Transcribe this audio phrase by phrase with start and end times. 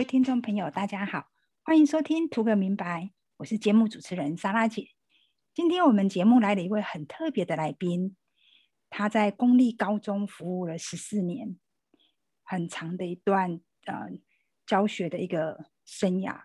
[0.00, 1.26] 位听众朋友，大家好，
[1.62, 3.02] 欢迎收听《图个明白》，
[3.36, 4.86] 我是节目主持人莎拉姐。
[5.52, 8.16] 今天我们节目来了一位很特别的来宾，
[8.88, 11.58] 他在公立高中服务了十四年，
[12.44, 14.08] 很长的一段呃
[14.66, 16.44] 教学的一个生涯。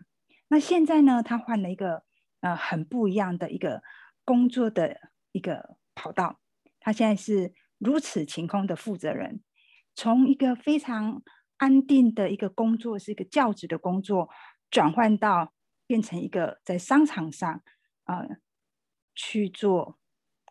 [0.49, 2.03] 那现在呢，他换了一个
[2.41, 3.81] 呃很不一样的一个
[4.25, 4.99] 工作的
[5.31, 6.41] 一个跑道，
[6.81, 9.41] 他现在是如此晴空的负责人，
[9.95, 11.23] 从一个非常。
[11.57, 14.29] 安定的一个工作是一个教职的工作，
[14.69, 15.53] 转换到
[15.87, 17.63] 变成一个在商场上，
[18.05, 18.37] 呃，
[19.13, 19.97] 去做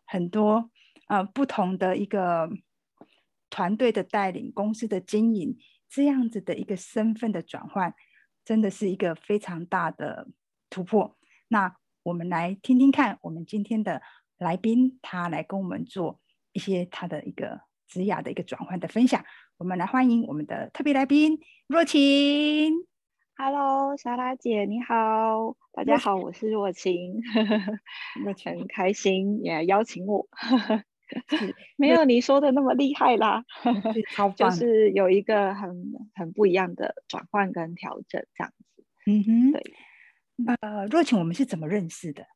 [0.06, 0.70] 很多
[1.08, 2.48] 呃不同的一个
[3.50, 5.56] 团队的带领、公司的经营
[5.88, 7.94] 这样子的一个身份的转换，
[8.44, 10.28] 真的是一个非常大的
[10.70, 11.16] 突破。
[11.48, 14.02] 那我们来听听看，我们今天的
[14.38, 16.20] 来宾他来跟我们做
[16.52, 19.24] 一些他的一个职涯的一个转换的分享。
[19.56, 22.72] 我们来欢迎我们的特别来宾若晴。
[23.36, 27.20] Hello，莎拉姐，你好，大家好，我是若晴。
[28.24, 30.27] 若晴很开心也邀请我，
[31.77, 33.44] 没有你说的那么厉害啦，
[34.36, 35.70] 就是有一个很
[36.14, 38.84] 很不一样的转换跟调整这样子。
[39.06, 39.62] 嗯哼，对。
[40.61, 42.27] 呃，若晴，我们是怎么认识的？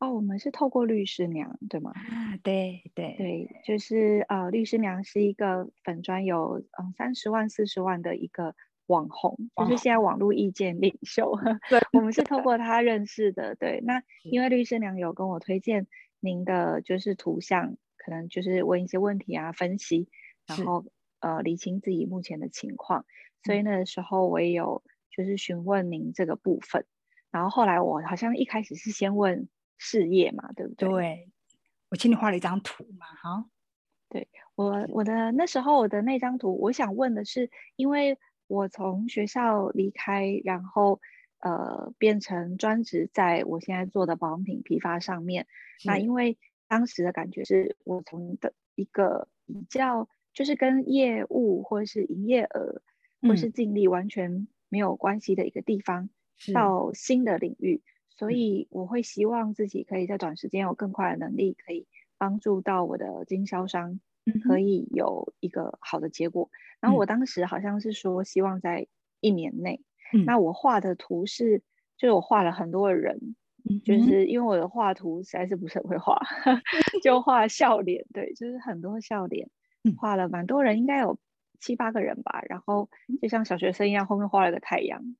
[0.00, 1.92] 哦，我们是透过律师娘，对吗？
[1.92, 8.54] 啊，对对对，就是呃，律师娘是一个粉专有嗯三十万四十万的一个
[8.86, 11.38] 网红，就是现在网络意见领袖。
[11.68, 13.54] 对，我们是透过他认识的。
[13.56, 15.86] 对，那因为律师娘有跟我推荐
[16.18, 20.08] 您的就是图像，可能就是问一些问题啊，分析，
[20.46, 20.86] 然后
[21.20, 23.04] 呃理清自己目前的情况，
[23.44, 24.82] 所以那时候我也有
[25.14, 26.86] 就是询问您这个部分，
[27.30, 29.46] 然后后来我好像一开始是先问。
[29.82, 30.88] 事业嘛，对不对？
[30.88, 31.30] 对，
[31.88, 33.46] 我请你画了一张图嘛，哈。
[34.10, 41.00] 对我，我的那时候我的那张图，我想问的是，因为我从学校离开，然后
[41.38, 45.46] 呃变成专职，在我现在做的保养品批发上面。
[45.84, 46.36] 那因为
[46.68, 52.82] 当时的感觉是我从的一个比较，就是跟业务或者是营业额
[53.22, 56.10] 或是净利完全没有关系的一个地方，
[56.52, 57.80] 到新的领域。
[58.20, 61.86] 所以我会希望自己可以在短时间有更快的能力，可以
[62.18, 63.98] 帮助到我的经销商，
[64.46, 66.50] 可以有一个好的结果。
[66.80, 68.86] 然后我当时好像是说希望在
[69.20, 69.80] 一年内。
[70.26, 71.60] 那我画的图是，
[71.96, 73.36] 就是我画了很多的人，
[73.86, 76.20] 就是因为我的画图实在是不是很会画，
[77.02, 79.48] 就画笑脸，对，就是很多笑脸，
[79.96, 81.18] 画了蛮多人，应该有
[81.58, 82.42] 七八个人吧。
[82.50, 82.90] 然后
[83.22, 85.16] 就像小学生一样，后面画了个太阳，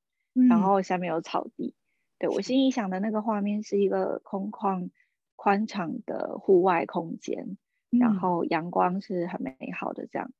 [0.50, 1.75] 然后下面有草地。
[2.20, 4.91] 对我心里想的那个画面是一个空旷、
[5.36, 7.56] 宽敞的户外空间，
[7.88, 10.30] 然后阳光是很美好的这样。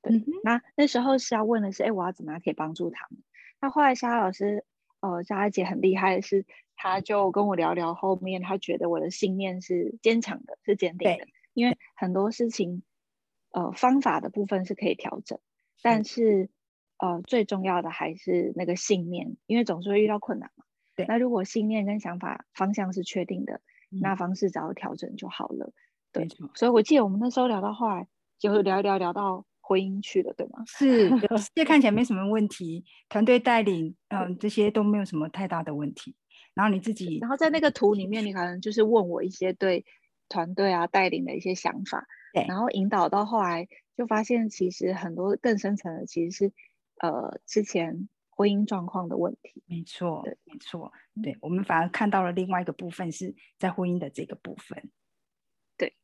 [0.00, 3.20] 对，那那时候是要问的是，哎，我要怎么样可以帮助他们？
[3.60, 4.64] 那后来莎老师，
[5.00, 6.46] 呃，莎姐很厉害的是，
[6.76, 11.26] 她就跟我聊聊后面，她觉得我的信念是坚强的，是坚定的。
[11.52, 12.82] 因为很多事情，
[13.50, 15.38] 呃，方法的部分是可以调整，
[15.82, 16.48] 但是
[16.98, 20.63] 呃，最重要的还是那个信念，因为总是会遇到困难嘛。
[20.96, 23.60] 对，那如果信念跟想法方向是确定的，
[24.00, 25.72] 那方式只要调整就好了。
[26.12, 28.06] 对，所以我记得我们那时候聊到后来，
[28.38, 30.62] 就聊一聊聊到婚姻去了，对吗？
[30.68, 31.10] 是，
[31.54, 36.14] 这看起来没什么问题，团队带领，嗯，这些都没有什么太大的问题。
[36.54, 39.84] 然后你自己，然后在那个图里面，你可能就是问我一些对
[40.28, 43.66] 团队啊带领的一些想法，对，然后引导到后来，
[43.96, 46.52] 就发现其实很多更深层的其实是，
[47.02, 48.08] 呃，之前。
[48.36, 54.90] 婚姻状况的问题，没错，对没错，对我们反而看到了另外一个部分，是在婚姻的这个部分，
[55.76, 55.94] 对，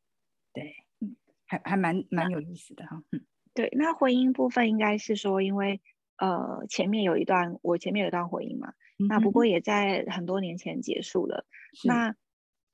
[0.53, 1.15] 对，嗯，
[1.45, 5.81] 还还蛮蛮有意思的哈，嗯，对，那婚姻部分应该是说，因为
[6.17, 8.73] 呃前面有一段，我前面有一段婚姻嘛，
[9.09, 11.45] 那不过也在很多年前结束了，
[11.83, 12.15] 那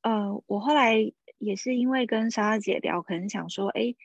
[0.01, 0.96] 呃我后来
[1.40, 3.96] 也是因为跟莎莎姐聊，可能想说，哎，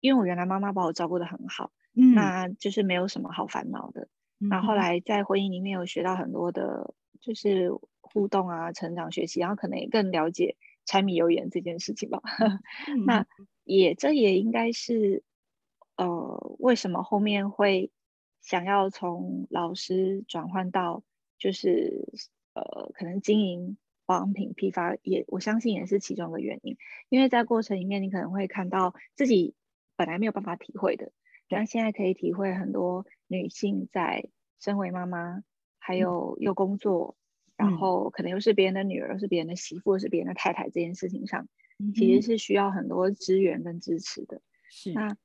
[0.00, 4.08] 因为我原来妈妈把我照顾的很好，嗯，那就是没有什么好烦恼的。
[4.50, 7.70] 然后后来在婚姻里面有学到很多的，就是
[8.00, 12.22] 互动啊、成长、学习，然后可能也更了解柴米油盐这件事情吧。
[13.06, 13.26] 那
[13.64, 15.24] 也这也应该是，
[15.96, 17.90] 呃，为什么后面会
[18.40, 21.02] 想要从老师转换到
[21.38, 22.08] 就是
[22.54, 23.76] 呃，可能经营
[24.06, 26.76] 保养品批发，也我相信也是其中的原因。
[27.08, 29.54] 因为在过程里面，你可能会看到自己
[29.96, 31.12] 本来没有办法体会的。
[31.50, 34.28] 但现在可以体会很多女性在
[34.60, 35.44] 身为妈妈，
[35.78, 37.16] 还有又工作，
[37.56, 41.48] 然后可能又是别人的女儿，是别人的媳妇，是别人的太太这件事情上，
[41.94, 44.42] 其实是需要很多资源跟支持的。
[44.70, 44.92] 是。
[44.92, 45.16] 那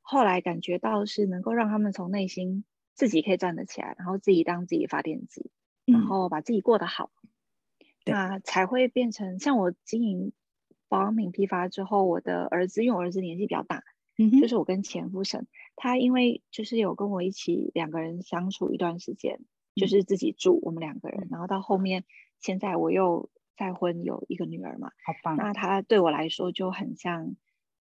[0.00, 2.64] 后来感觉到是能够让他们从内心
[2.94, 5.50] 自己可以站得起来，然后自己当自己发电机，
[5.84, 7.10] 然后把自己过得好，
[8.04, 10.32] 那才会变成像我经营
[10.88, 13.84] 保养品批发之后，我的儿子，因为我儿子年纪比较大，
[14.40, 15.46] 就是我跟前夫生，
[15.76, 19.40] 他因为就是有跟我一起两个人相处一段时间，
[19.74, 22.04] 就是自己住我们两个人，然后到后面
[22.40, 27.36] 现在我又再婚有一个女儿嘛，好棒，那他对我来说就很像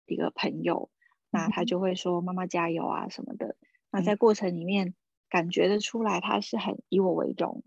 [0.06, 0.90] 一个朋友，
[1.30, 3.56] 那他就会说妈妈加油啊什么的，
[3.92, 4.94] 那在过程里面。
[5.28, 7.64] 感觉得出来，他是很以我为荣，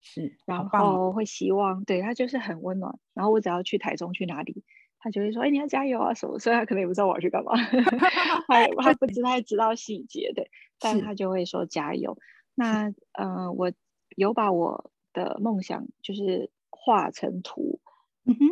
[0.00, 2.98] 是，然后会希望对他就是很温暖。
[3.14, 4.62] 然后我只要去台中去哪里，
[5.00, 7.52] 他就会说：“哎，你要加油啊什么。”所以他可能也不知道我要去干嘛，
[8.46, 12.16] 他他不知太知道细节对，但他就会说加油。
[12.54, 13.72] 那嗯，我
[14.16, 17.80] 有把我的梦想就是画成图，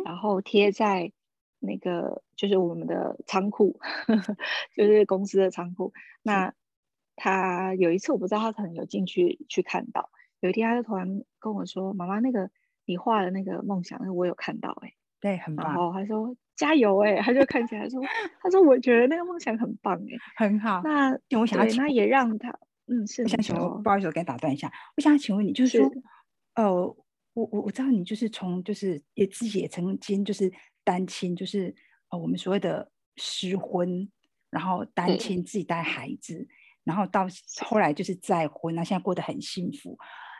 [0.03, 1.11] 然后贴在
[1.59, 3.79] 那个就是我们的仓库，
[4.75, 5.93] 就是公司的仓库。
[6.23, 6.53] 那
[7.15, 10.09] 他有一次我不知道，他可能有进去去看到。
[10.39, 12.49] 有一天他就突然跟我说：“妈妈，那个
[12.85, 15.65] 你画的那个梦想，那我有看到哎。”对，很棒。
[15.67, 18.01] 然后他说：“加油哎！”他就看起来说
[18.41, 22.49] ：“他说我觉得那个梦想很棒哎， 很好。”那我想要，那也让他
[22.87, 23.23] 嗯，是。
[23.23, 24.71] 我想请问，不好意思，我给你打断一下。
[24.97, 25.91] 我想请问你，就是说，
[26.55, 30.51] 呃，我我我知道你就是从就是也自己也曾经就是
[30.83, 31.73] 单亲，就是
[32.09, 34.09] 呃我们所谓的失婚，
[34.49, 36.47] 然后单亲自己带孩子。
[36.85, 37.27] 然后到
[37.63, 39.95] 后来就是再婚，那现在过得很幸福。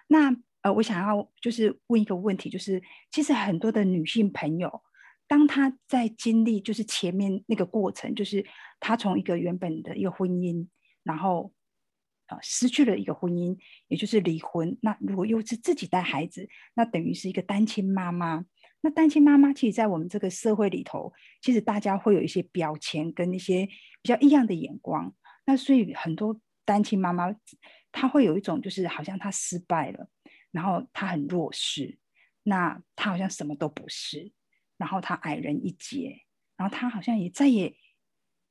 [0.07, 4.81] 那呃，我想要就是问一个问题，就是其实很多的女性朋友，
[5.27, 8.45] 当她在经历就是前面那个过程，就是
[8.79, 10.67] 她从一个原本的一个婚姻，
[11.03, 11.53] 然后
[12.27, 13.57] 呃失去了一个婚姻，
[13.87, 14.77] 也就是离婚。
[14.81, 18.45] 那如果又是自己带孩子，那等于是一个单亲妈妈。
[18.81, 23.65] 那单亲妈妈，其实，在我们这个社会里头，其实大家会有一些标签跟一些
[24.01, 25.13] 比较异样的眼光。
[25.45, 27.29] 那所以很多单亲妈妈，
[27.91, 30.07] 她会有一种就是好像她失败了，
[30.51, 31.97] 然后他很弱势，
[32.43, 34.31] 那他好像什么都不是，
[34.77, 36.21] 然后他矮人一截，
[36.55, 37.75] 然后他好像也再也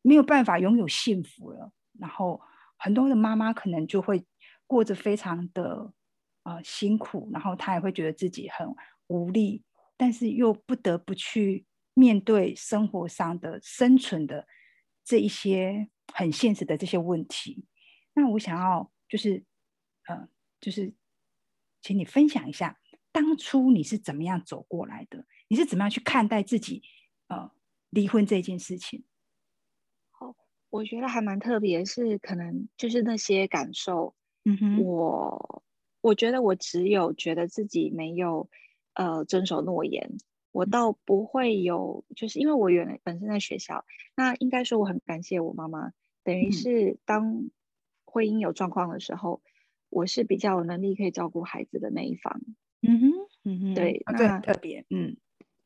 [0.03, 1.73] 没有办法拥有幸福了。
[1.99, 2.41] 然后
[2.77, 4.25] 很多的妈妈可能就会
[4.67, 5.93] 过着非常的
[6.45, 8.67] 呃辛苦，然后她也会觉得自己很
[9.09, 9.65] 无力，
[9.97, 14.47] 但是又不得不去面对生活上的生存的
[15.05, 15.89] 这一些。
[16.15, 17.67] 很现实的这些问题，
[18.15, 19.45] 那我想要就是，
[20.07, 20.27] 呃，
[20.59, 20.95] 就是
[21.89, 22.79] 请你分享一下，
[23.11, 25.25] 当初你是怎么样走过来的？
[25.49, 26.83] 你是怎么样去看待自己
[27.29, 27.51] 呃
[27.89, 29.05] 离婚这件事情？
[30.11, 30.37] 好，
[30.69, 34.15] 我觉得还蛮特别，是可能就是那些感受，
[34.45, 35.63] 嗯哼，我
[36.03, 38.51] 我觉得我只有觉得自己没有
[38.93, 40.19] 呃遵守诺言。
[40.53, 47.49] 我倒不会有，就是因为我原来本身在学校，那应该说我很感谢我妈妈，等于是当
[48.05, 49.41] 婚姻有状况的时候，
[49.89, 52.41] 我是比较有能力可以照顾孩子的那一方。
[52.83, 53.11] 嗯哼，
[53.45, 55.17] 嗯哼，对，那特别，嗯，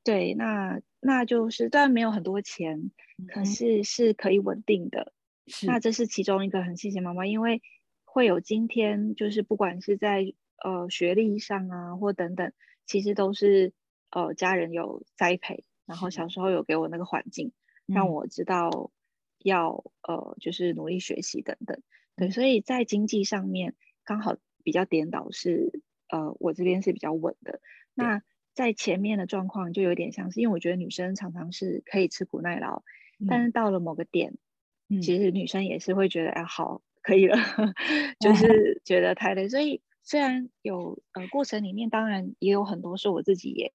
[0.05, 2.91] 对，那那就是虽然没有很多钱，
[3.29, 5.13] 可是是可以稳定的。
[5.47, 7.63] 是，那这是其中一个很谢谢妈妈，因为
[8.05, 10.33] 会有今天，就是不管是在
[10.63, 12.53] 呃学历上啊，或等等，
[12.87, 13.73] 其实都是。
[14.15, 17.53] 呃，家人有栽培，然后小时候有给我那个环境，
[17.87, 18.93] 让我知道
[19.39, 21.81] 要呃，就是努力学习等等。
[22.15, 27.61] 对，所以在经济上面刚好比较颠倒，是呃，我这边是比较稳的。
[27.95, 28.23] 那
[28.55, 32.83] 在前面的状况就有点像是，因为我觉得女生常常是可以吃苦耐劳，
[33.29, 34.35] 但是到了某个点，
[34.89, 37.37] 其实女生也是会觉得哎，好，可以了，
[38.21, 39.49] 就是觉得太累。
[39.49, 43.71] 所以虽然有呃过程里面，当然也有很多是我自己也。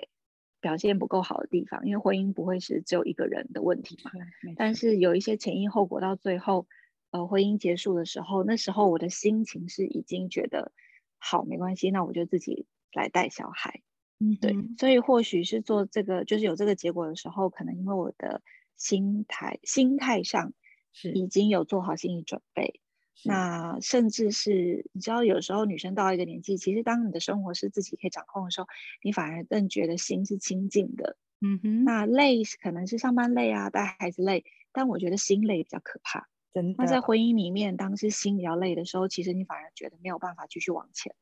[0.60, 4.12] 表现不够好的地方，因为婚姻不会是只有一个人的问题嘛。
[4.58, 6.68] 但是有一些前因后果，到最后，
[7.12, 10.72] 呃，婚姻结束的时候，那时候我的心情是已经觉得
[11.18, 13.82] 好没关系，那我就自己来带小孩。
[14.20, 14.56] 嗯，对。
[14.78, 18.42] 所以或许是做这个，就是有这个结果的时候，可能因为我的
[18.76, 20.54] 心态心态上
[20.92, 22.82] 是已经有做好心理准备。
[23.24, 28.68] 那甚至是你知道，有时候女生到一个年纪，其实当你的生活是自己可以掌控的时候，
[29.02, 31.18] 你反而更觉得心是清静的。
[31.42, 36.28] 嗯哼，那累可能是上班累啊，带孩子累，但我觉得心累比较可怕。
[36.58, 36.84] 真的。
[36.84, 41.14] 那在婚姻里面，当是心比较累的时候，其实你反而觉得没有办法继续往前。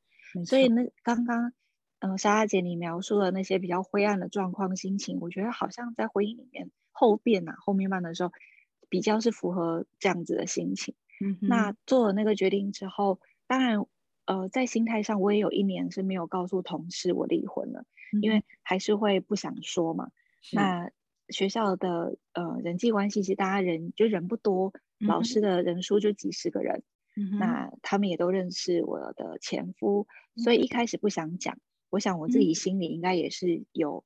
[0.46, 1.52] 所以那刚刚，
[2.00, 8.32] 嗯，莎莎姐你描述的那些比较灰暗的状况心情，我觉得好像在婚姻里面后变啊后面慢的时候，
[8.88, 10.96] 比较是符合这样子的心情。
[11.42, 13.86] 那做了那个决定之后，当然，
[14.26, 17.86] 呃，在心态上我也有一年是没有告诉同事我离婚了，
[18.22, 20.12] 因为还是会不想说嘛。
[20.54, 20.92] 那
[21.30, 26.84] 学校的呃人际关系，其实大家人就人不多，老师的人数就几十个人，
[27.40, 30.06] 那他们也都认识我的前夫，
[30.36, 31.58] 所以一开始不想讲。
[31.90, 34.04] 我想我自己心里应该也是有，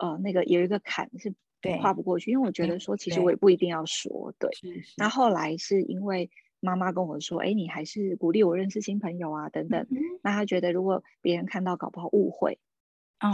[0.00, 1.34] 呃，那个有一个坎是
[1.80, 4.34] 跨不过去，因为我觉得说其实我也不一定要说。
[4.38, 4.50] 对，
[4.96, 6.30] 那后来是因为
[6.60, 9.86] 妈妈跟我说，哎，你还是鼓励我认识新朋友啊，等等。
[10.22, 12.58] 那他觉得如果别人看到，搞不好误会，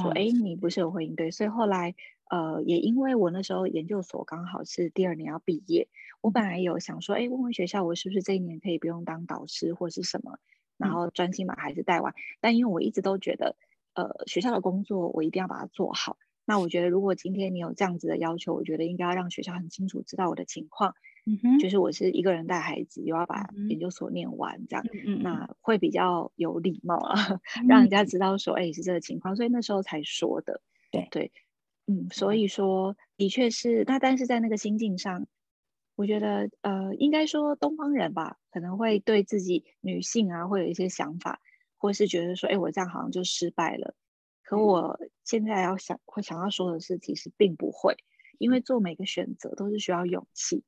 [0.02, 1.94] 说哎，你不是有婚姻对，所以后来。
[2.32, 5.88] 呃，也因为我那时候研究所刚好是第二年要毕业，
[6.22, 10.38] 我本来有想说，哎，问问学校我是不是这一年可以不用当导师或是什么，
[10.78, 12.14] 然后专心把孩子带完。
[12.40, 13.54] 但因为我一直都觉得，
[13.92, 16.16] 呃，学校的工作我一定要把它做好。
[16.46, 20.94] 那我觉得，如果今天你有这样子的要求，我觉得应该要让学校很清楚知道我的情况，
[21.26, 21.38] 嗯。
[21.42, 27.14] 哼，就是我是一个人带孩子，又要把研究所念完，这样，嗯嗯，那会比较有礼貌啊，
[27.68, 28.06] 让人家。
[28.06, 31.06] 知道说，哎，是这个情况，所以那时候才说的，对。
[31.10, 31.30] 对。
[31.86, 35.26] 嗯，所以说的确是，那但是在那个心境上，
[35.96, 41.40] 我觉得呃，应该说东方人吧，可能会对自己女性啊，会有一些想法，
[41.76, 43.94] 或是觉得说，哎，我这样好像就失败了。
[44.44, 47.96] 可我现在要想，会想要说的是，其实并不会，
[48.38, 50.62] 因为做每个选择都是需要勇气。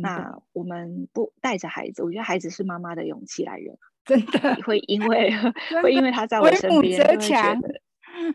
[0.00, 5.32] 那我们不带着孩子，我觉得孩子是妈妈的勇气来源， 真的会因为
[5.82, 7.80] 会因为他在我身边，会觉得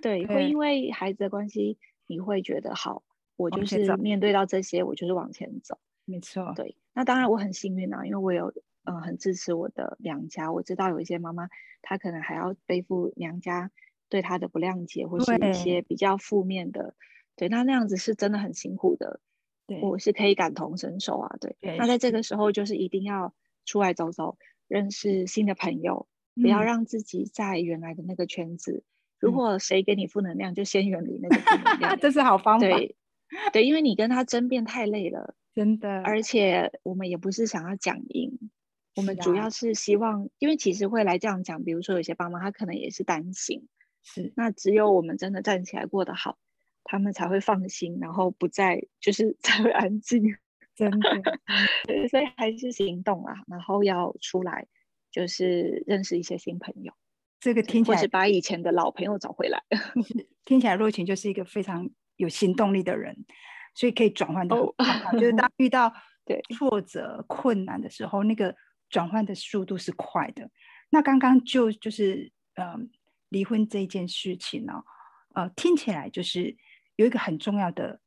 [0.01, 1.77] 对，会因为孩子的关系。
[2.07, 3.03] 你会觉得好，
[3.35, 5.77] 我就是面对到这些，我就是往前走。
[6.05, 6.75] 没错，对。
[6.93, 10.51] 那当然我很幸运啊，因为我有嗯很支持我的娘家。
[10.51, 11.50] 我知道有一些妈妈，
[11.81, 13.71] 她可能还要背负娘家
[14.07, 16.95] 对她的不谅解，或是一些比较负面的。
[17.35, 19.19] 对，那那样子是真的很辛苦的。
[19.67, 21.35] 对，我是可以感同身受啊。
[21.41, 23.33] 对，那在这个时候就是一定要
[23.65, 28.83] 出来走走，认识新的朋友，不要让自己在原来的那个圈子。
[29.19, 31.98] 如果谁给你负能量，就先远离那个负能量。
[32.00, 32.67] 这是好方法。
[32.67, 32.95] 对，
[33.53, 36.01] 对，因为你跟他争辩太累了， 真的。
[36.03, 38.51] 而且我们也不是想要讲赢，
[38.95, 43.67] 我们主要是希望，因为其实会来这样讲，比如说有些爸妈他可能也是担心，
[44.03, 44.34] 是。
[44.36, 46.38] 那只有我们真的站起来过得好，
[46.84, 50.24] 他们才会放心，然后不再就是才会安静。
[50.75, 51.39] 真的。
[51.88, 54.67] 对，所以还是行动啊，然后要出来，
[55.10, 56.93] 就是认识一些新朋友。
[57.46, 59.62] 这个听起来，或是把以前的老朋友找回来。
[60.46, 63.24] 听起来若晴就是一个非常有行动力的人，
[63.75, 64.50] 所以可以转换。
[64.50, 64.74] 就
[65.20, 65.94] 是当 遇到
[66.25, 68.56] 对挫折、困难的时候，那个
[68.90, 70.50] 转换的速度是快的。
[70.90, 72.75] 那刚刚就就是呃，
[73.30, 74.84] 离婚这一件事情呢，
[75.36, 76.58] 呃，听起来就是
[76.96, 78.00] 有一个很重要的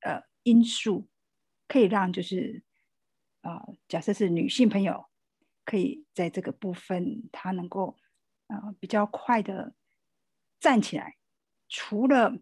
[0.00, 1.10] 呃因素，
[1.68, 2.62] 可以让就是
[3.42, 5.10] 呃，假设是女性朋友，
[5.66, 7.98] 可以在这个部分她能够。
[8.50, 9.72] 啊，比较快的
[10.58, 11.16] 站起来，
[11.68, 12.36] 除了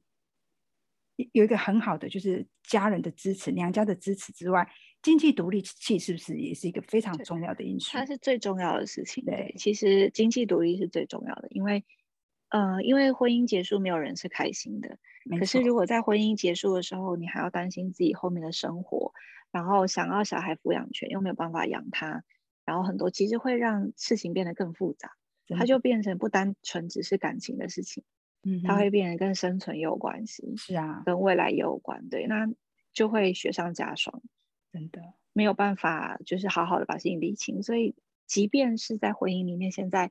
[1.33, 4.69] 有一个很好的就是家人的支持、娘家的支持之外，
[5.03, 7.93] 经济独立器是不是也是一个非常重要的因素？
[7.93, 9.25] 它是最重要的事情。
[9.25, 11.85] 对，其实经济独立是最重要的，因为
[12.49, 14.99] 呃，因为婚姻结束，没有人是开心的。
[15.39, 19.13] 可是如果在婚姻结束的时候，你还要担心自己后面的生活，
[19.51, 22.25] 然后想要小孩抚养权又没有办法养他，
[22.65, 25.18] 然后很多其实会让事情变得更复杂。
[25.57, 28.05] 它就变成不单纯只是感情的事情，
[28.43, 32.49] 嗯，它会变得跟生存也有关系，是啊，跟未来也有关，对，那
[32.93, 34.23] 就会雪上加霜，
[34.73, 35.01] 真的
[35.33, 37.63] 没有办法，就是好好的把事情理清。
[37.63, 37.95] 所以，
[38.27, 40.11] 即便是在婚姻里面，现在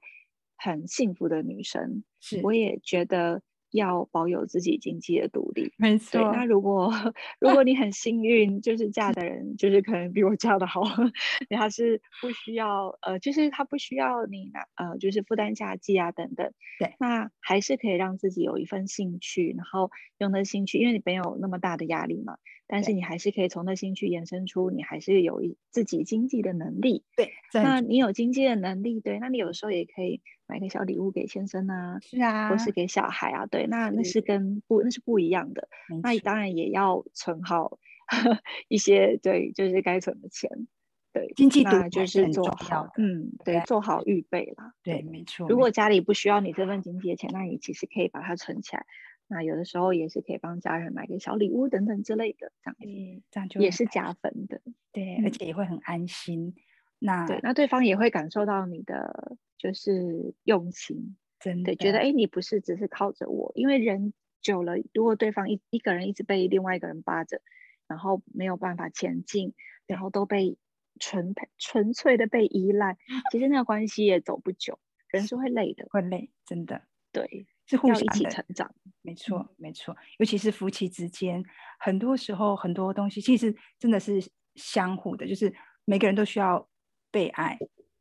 [0.56, 3.42] 很幸福的女生，是，我也觉得。
[3.78, 6.22] 要保有自己经济的独立，没错。
[6.34, 6.92] 那如果
[7.40, 10.82] 如果你很幸运，就是嫁的人就是可能比我嫁的好，
[11.50, 16.52] 他是不需要呃，就是他不需要你拿呃，就是负担家计啊等等。
[16.80, 22.38] 对，那还是可以让自己有一份兴趣，然后用那兴趣，因为你没有那么大的压力嘛。
[22.68, 27.04] 但是你还是可以从那兴趣延伸出，你还是有一自己经济的能力。
[27.16, 35.70] 对，那你有经济的能力，对，那你有时候也可以买个小礼物给先生啊，是啊，或是给小孩啊，对，那那是跟不那是不一样的。
[36.04, 37.80] 那你当然也要存好
[38.68, 40.68] 一些，对，就是该存的钱。
[41.14, 44.74] 对，经济独就是做好，嗯，对，做好预备啦。
[44.84, 45.48] 对，没错。
[45.48, 48.86] 如果家里不需要你这份经济的钱，那你其实可以把它存起来。
[49.30, 54.62] 那有的时候也是可以帮家人买个小礼物等等之类的，这样子，这样就也是加分的，
[54.94, 56.56] 对，而且也会很安心。
[57.00, 67.42] 那对，那对方也会感受到你的就是用心，真的觉得哎，你不是只是靠着我，因为人久了，如果对方一一个人一直被另外一个人扒着，
[67.88, 69.54] 然后没有办法前进，
[69.86, 70.58] 然后都被
[71.00, 72.98] 纯纯粹的被依赖，
[73.32, 74.80] 其实那个关系也走不久，
[75.10, 77.46] 人是会累的，会累，真的，对。
[77.70, 78.87] 是互相一起成长，没
[79.18, 79.96] 错，没错。
[80.20, 81.44] 尤其是夫妻之间，
[81.80, 84.24] 很多时候很多东西其实真的是
[84.56, 86.70] 相互的，就是每个人都需要
[87.12, 87.58] 被爱，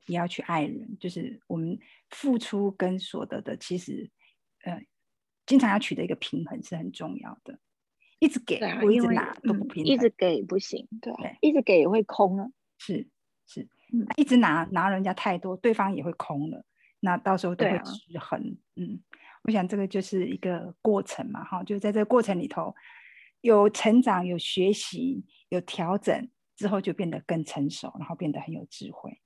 [0.07, 1.77] 也要去爱人，就是我们
[2.11, 4.09] 付出跟所得的，其实
[4.63, 4.81] 呃，
[5.47, 7.59] 经常要取得一个平衡是很重要的。
[8.19, 12.47] 一直给或一直拿都不平衡，一直给不行，对，一直给也会空啊。
[12.79, 13.07] 是
[13.47, 13.69] 是，
[14.17, 16.65] 一直拿拿人家太多，对方也会空了，
[17.01, 18.57] 那到时候都会失衡。
[18.75, 19.03] 嗯，
[19.47, 22.75] 我想这个就是一个过程嘛，哈，就在这个过程里头
[23.43, 29.21] 有成长、有学习、有调整之后，就变得更成熟，然后变得很有智慧。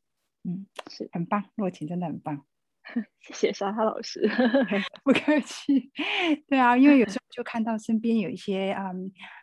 [0.45, 2.45] 嗯，是很棒，若晴真的很棒。
[3.21, 4.21] 谢谢莎莎老师，
[5.05, 5.91] 不客气。
[6.49, 8.91] 对啊，因为有时候就看到身边有一些啊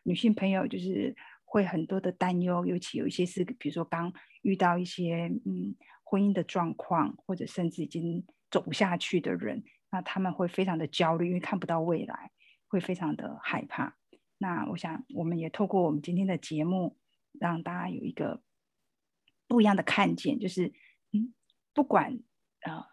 [0.04, 9.64] 女性朋友，就是会很多的担忧，尤其有一些是比如说刚遇到一些嗯婚姻的状况，或者甚至已经走不下去的人，
[9.98, 12.30] 那他们会非常的焦虑，因为看不到未来，
[12.68, 13.96] 会非常的害怕。
[14.38, 16.96] 那我想，我们也透过我们今天的节目，
[17.40, 18.44] 让大家有一个
[19.48, 20.72] 不一样的看见，就是
[21.14, 21.34] 嗯，
[21.74, 22.20] 不管
[22.62, 22.86] 呃。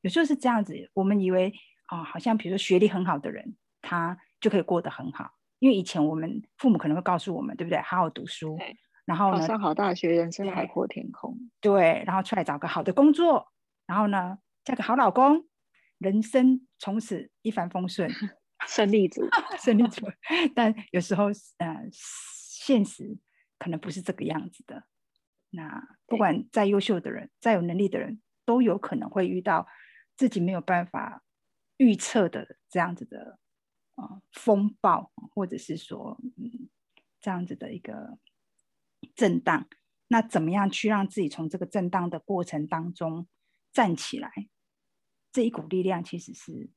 [0.00, 1.52] 有时候是这样子，我们以为
[1.88, 5.32] 啊，好像比如说学历很好的人，他就可以过得很好。
[5.58, 7.78] 因为以前我们父母可能会告诉我们，对不对？
[7.82, 8.56] 好好读书，
[9.04, 11.36] 然后呢，上好大学，人生海阔天空。
[11.60, 13.52] 对，然后出来找个好的工作，
[13.84, 15.44] 然后呢，嫁个好老公，
[16.00, 18.10] 人生从此一帆风顺，
[18.66, 19.22] 胜利组，
[19.62, 20.06] 胜利组。
[20.56, 21.26] 但有时候，
[21.58, 23.16] 呃，现实
[23.58, 24.82] 可能不是这个样子的。
[25.50, 29.68] 那不管再优秀的人，再有能力的人，都有可能会遇到。
[30.16, 31.22] 自己没有办法
[31.78, 33.38] 预测的这样子的
[33.94, 36.68] 啊风暴，或者是说嗯
[37.22, 38.18] 这样子的一个
[39.14, 39.66] 震荡，
[40.08, 43.26] 那怎么样去让自己从这个震荡的过程当中
[43.72, 44.30] 站起来？
[45.32, 46.70] 这一股力量其实是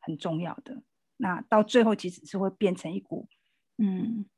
[0.00, 0.82] 很重要的。
[1.16, 3.28] 那到最后其实是会变成一股
[3.78, 4.28] 嗯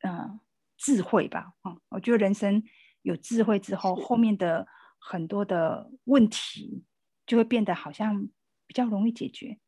[0.00, 0.40] 嗯
[0.76, 1.54] 智慧吧。
[1.62, 2.62] 啊，我觉得人生
[3.02, 4.66] 有智慧之后，后面的。
[5.02, 6.84] 很多的问题
[7.24, 8.28] 就会变得好像
[8.66, 9.58] 比较容易解决，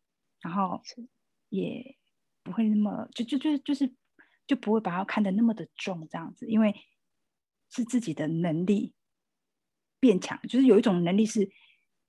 [0.42, 0.83] 然后
[1.49, 1.97] 也
[2.42, 3.97] 不会那么就就就就是
[4.47, 6.75] 就不会把它看得那么的重这样子，因为
[7.70, 8.92] 是自己的能力
[9.99, 11.51] 变强，就是有一种能力是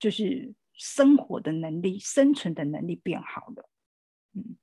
[0.04, 3.70] 就是生活的能力、生存的能力变好了。
[4.34, 4.58] 嗯，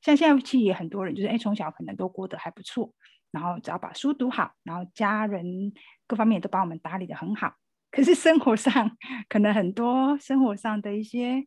[0.00, 2.94] 像现在其实也很多人就是哎从小可能都过得还不错，
[3.30, 5.74] 然后只要把书读好，然后家人
[6.06, 7.54] 各方面都把我们打理的很好。
[7.90, 8.96] 可是生活上
[9.28, 11.44] 可能很多生活上的一些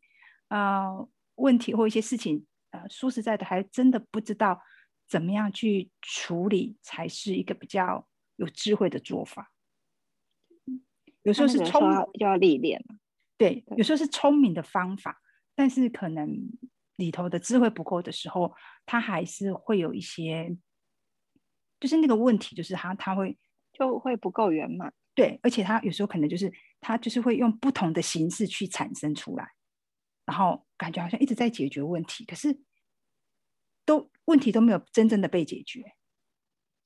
[0.49, 4.61] 呃问题或一些事情，呃，说实在的，还真的不知道
[5.07, 9.51] 怎么样去处理才是一个比较有智慧的做法。
[11.23, 11.81] 有时候是聪
[12.13, 12.85] 就要历练
[13.38, 15.21] 对，有时候是聪明的方法，
[15.56, 16.30] 但是可能
[16.95, 18.54] 里头的智慧不够的时候，
[18.86, 20.56] 他还是会有一些，
[21.80, 23.38] 就是那个问题，就是他他会
[23.74, 24.93] 就会不够圆满。
[25.13, 29.50] 对，而且他有时候可能就是他就是会用不同的形式去产生出来，
[30.26, 32.62] 然后感觉好像一直在解决问题，可是
[33.86, 35.84] 都问题都没有真正的被解决。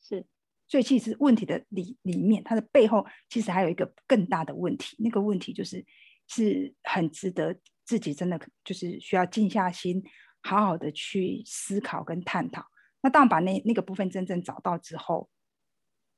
[0.01, 0.25] 是，
[0.67, 5.83] 所以其实问题的里里面，它的背后其实还有一个更大的问题，那个问题就是
[6.29, 10.01] 是很值得自己真的就是需要静下心，
[10.41, 12.65] 好好的去思考跟探讨。
[13.01, 15.29] 那当把那那个部分真正找到之后，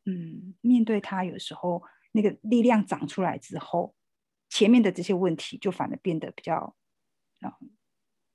[0.05, 1.81] 嗯，面对它有时候。
[2.13, 3.95] 那个力量长出来之后，
[4.49, 6.75] 前面的这些问题就反而变得比较
[7.39, 7.55] 啊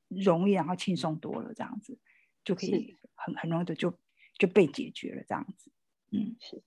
[0.09, 1.99] 容易，然后轻松多了，这样子
[2.43, 3.93] 就可以很很容易的就
[4.39, 5.71] 就被解决了，这样子，
[6.11, 6.62] 嗯，是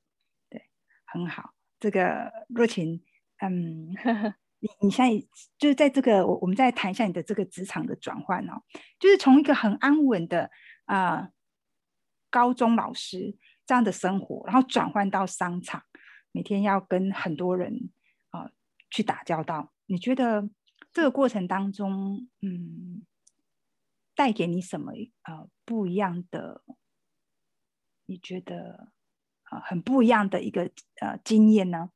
[0.52, 0.69] 对，
[1.04, 1.56] 很好。
[1.80, 3.04] 这个若晴，
[3.38, 3.91] 嗯，
[4.60, 8.62] 你你现在就是在这个我我们再谈一下你的这个职场的转换哦，
[9.00, 10.52] 就是从一个很安稳的
[10.86, 11.30] 啊
[12.30, 15.84] 高中老师这样的生活，然后转换到商场。
[16.32, 17.89] 每天要跟很多人
[18.30, 18.52] 啊
[18.91, 20.50] 去打交道，你觉得
[20.93, 23.04] 这个过程当中，嗯，
[24.13, 24.91] 带给你什么
[25.24, 26.63] 呃不一样的？
[28.06, 28.91] 你觉得
[29.43, 31.91] 啊很不一样的一个呃经验呢？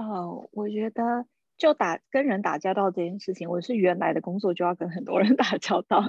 [0.00, 6.04] 哦，我觉得就打跟人打交道这件事情，我是原来的工作就要跟很多人 打交道，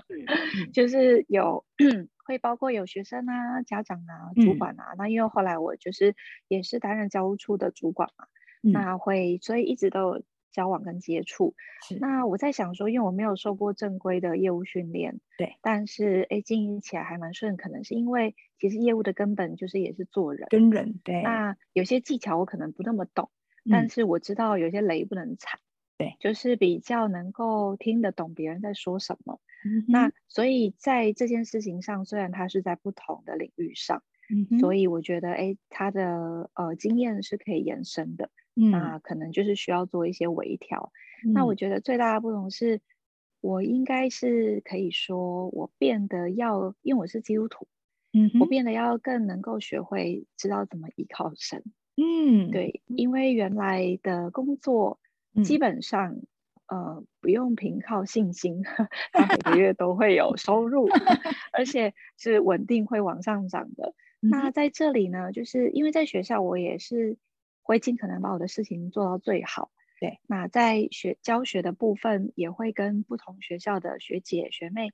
[0.73, 1.65] 就是有。
[2.23, 4.93] 会包括有学生啊、家长啊、主管啊。
[4.97, 6.15] 那因为后来我就是
[6.47, 8.25] 也是担任教务处的主管嘛，
[8.61, 11.55] 那会所以一直都有交往跟接触。
[11.99, 17.57] 那我在想说，因为我没有受过正规的业务训练，对，但是哎，经营起来还蛮顺。
[17.57, 21.01] 可能是因为其实业务的根本就是也是做人跟人。
[21.03, 23.29] 对，那有些技巧我可能不那么懂，
[23.69, 25.59] 但是我知道有些雷不能踩。
[25.97, 29.39] 对，就是比较能够听得懂别人在说什么。
[29.87, 34.01] 那所以在这件事情上，虽然他是在不同的领域上，
[34.33, 38.31] 嗯所以我觉得，哎，他的呃经验是可以延伸的。
[38.53, 40.91] 那可能就是需要做一些微调。
[41.33, 42.81] 那我觉得最大的不同是，
[43.39, 47.67] 我应该是可以说，我变得要，因为我是基督徒，
[48.11, 51.63] 嗯，我变得要更能够学会知道怎么依靠神。
[51.97, 54.99] 嗯，对，因为原来的工作
[55.43, 56.17] 基本上。
[56.67, 58.63] 呃，不用凭靠信心，
[59.11, 60.87] 他每个月 都会有收入，
[61.51, 63.93] 而且是稳定会往上涨的。
[64.21, 67.17] 那在这里呢，就是因为在学校，我也是
[67.61, 69.69] 会尽可能把我的事情做到最好。
[69.99, 74.91] 对，那在学教学的部分，也会跟不同学校的学姐学妹，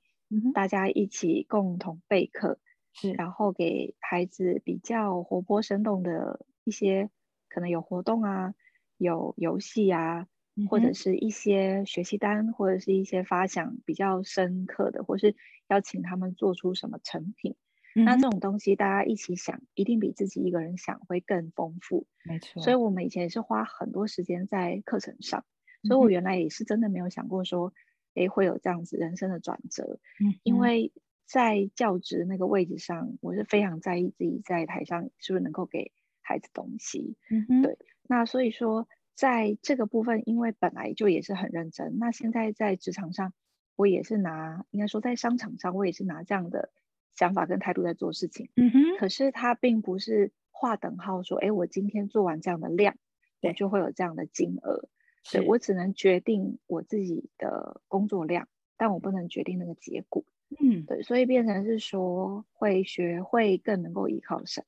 [0.52, 2.58] 大家一起共同备课，
[2.92, 7.10] 是，然后给孩子比较活泼生动的一些，
[7.48, 8.54] 可能有活动啊，
[8.96, 10.28] 有游戏啊。
[10.68, 15.36] 或者是一些学习单，或者是一些发想比较深刻的，或是
[15.68, 17.54] 邀请他们做出什么成品。
[17.94, 22.08] 那这种东西大家一起想，一定比自己一个人想会更丰富。
[22.24, 22.60] 没错。
[22.60, 25.44] 所以我们以前也是花很多时间在课程上。
[25.84, 27.72] 所以我原来也是真的没有想过说，
[28.16, 30.00] 哎，会有这样子人生的转折。
[30.18, 30.40] 嗯。
[30.42, 30.92] 因为
[31.24, 35.92] 在教职那个位置上，我是非常在意自己在台上是不是能够给
[36.28, 37.16] 孩子东西。
[37.30, 37.62] 嗯哼。
[37.62, 37.78] 对。
[38.06, 38.86] 那所以说。
[39.18, 43.32] 在这个部分，因为本来就也是很认真，那现在在职场上，
[43.74, 46.70] 我也是拿，应该说在商场上，我也是拿这样的
[47.16, 48.48] 想法跟态度在做事情。
[48.54, 48.96] 嗯哼。
[49.00, 52.94] 可是它并不是划等号说，哎，我今天做完这样的量，
[53.42, 54.88] 我就会有这样的金额。
[55.32, 60.24] 对，我只能决定我自己的工作量，但我不能决定那个结果。
[60.60, 64.64] 嗯，对，所以变成是说，会学会更能够依靠神。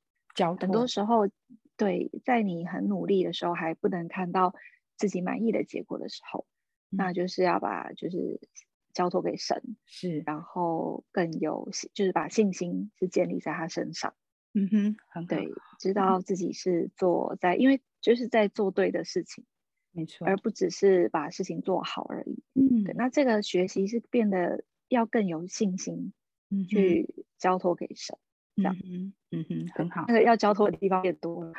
[0.59, 1.29] 很多时候。
[1.81, 4.53] 对，在你很努力的时候，还不能看到
[4.97, 6.45] 自己满意的结果的时候，
[6.91, 8.39] 那就是要把就是
[8.93, 14.13] 交托给神，是，然后更有就是把信心是建立在他身上。
[14.53, 19.45] 嗯哼，很对，知道自己是做在，因为就是在做对的事情，
[19.91, 22.43] 没错，而不只是把事情做好而已。
[22.53, 26.13] 嗯，对，那这个学习是变得要更有信心，
[26.69, 28.19] 去交托给神。
[28.57, 30.05] 嗯嗯，嗯哼，很好。
[30.07, 31.53] 那个要交托的地方也多了。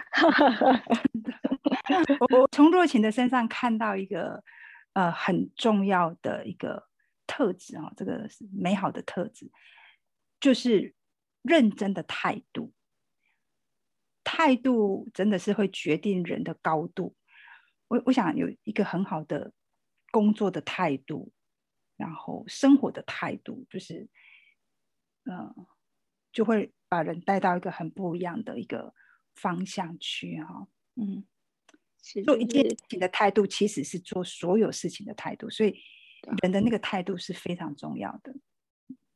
[2.30, 4.44] 我从若晴的身上看到一个
[4.92, 6.86] 呃很重要的一个
[7.26, 9.50] 特质啊，这个是美好的特质，
[10.38, 10.94] 就是
[11.42, 12.72] 认真的态度。
[14.22, 17.16] 态度真的是会决定人的高度。
[17.88, 19.52] 我我想有一个很好的
[20.10, 21.32] 工作的态度，
[21.96, 24.08] 然后生活的态度，就是
[25.24, 25.66] 嗯。
[26.32, 28.92] 就会把人带到一个很不一样的一个
[29.34, 31.24] 方向去哈，嗯，
[32.22, 35.74] 做一件事情的态度其实是做所有事情的态度，所以
[36.42, 38.34] 人的那个态度是非常重要的。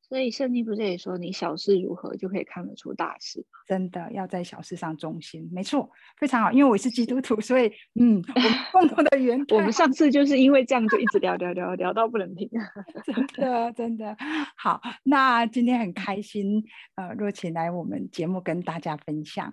[0.08, 3.44] 所以圣经不是也说，你小事如何就可以看得出大事？
[3.66, 6.52] 真的要在小事上忠心，没错，非常好。
[6.52, 12.48] 因为我是基督徒，所以嗯，我们共同的原我们上次就是因为这样就一直聊聊聊聊到不能停，
[13.04, 14.16] 真的真的
[14.56, 14.80] 好。
[15.02, 16.64] 那今天很开心，
[16.94, 19.52] 呃，若晴来我们节目跟大家分享，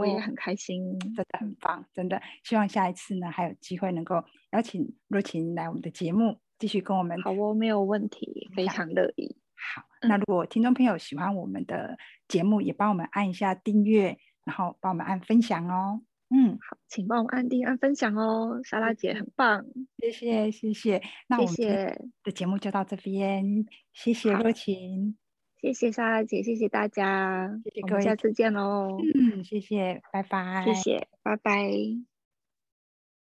[0.00, 7.22] 我也很开心，真的很棒，真的希望下一次呢还有机会能够邀请若晴来我们的节目，继续跟我们。
[7.22, 9.36] 好哦，没有问题，非常乐意。
[9.56, 11.96] 好，那如果听众朋友喜欢我们的
[12.28, 16.02] 节目，也帮我们按一下订阅，然后帮我们按分享哦。
[16.28, 18.60] 嗯，好，请帮我们按订阅按分享哦。
[18.64, 19.64] 莎拉姐很棒，
[19.98, 21.00] 谢谢谢谢。
[21.28, 21.54] 那我们
[22.22, 25.16] 的节目就到这边，谢谢若晴，
[25.60, 28.98] 谢谢莎拉姐，谢谢大家，谢谢各位，下次见喽。
[29.14, 32.15] 嗯，谢谢，拜拜，谢谢，拜拜。